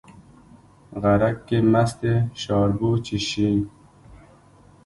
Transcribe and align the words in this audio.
غرک 1.01 1.37
کې 1.47 1.57
مستې 1.71 2.13
شاربو، 2.41 2.91
چې 3.05 3.17
شي 3.27 3.49